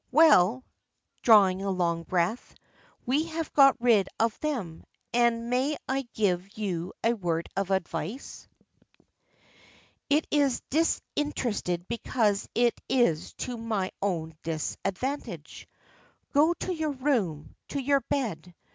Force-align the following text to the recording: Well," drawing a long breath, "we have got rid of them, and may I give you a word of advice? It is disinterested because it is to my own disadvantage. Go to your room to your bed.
Well," 0.11 0.63
drawing 1.21 1.61
a 1.61 1.69
long 1.69 2.01
breath, 2.01 2.55
"we 3.05 3.25
have 3.25 3.53
got 3.53 3.79
rid 3.79 4.09
of 4.19 4.35
them, 4.39 4.83
and 5.13 5.47
may 5.51 5.77
I 5.87 6.07
give 6.15 6.57
you 6.57 6.93
a 7.03 7.13
word 7.13 7.47
of 7.55 7.69
advice? 7.69 8.47
It 10.09 10.25
is 10.31 10.63
disinterested 10.71 11.87
because 11.87 12.49
it 12.55 12.81
is 12.89 13.33
to 13.45 13.57
my 13.57 13.91
own 14.01 14.35
disadvantage. 14.41 15.67
Go 16.33 16.55
to 16.55 16.73
your 16.73 16.93
room 16.93 17.55
to 17.67 17.79
your 17.79 18.01
bed. 18.09 18.55